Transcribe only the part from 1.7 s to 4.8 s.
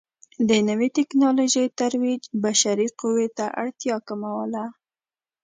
ترویج بشري قوې اړتیا کموله.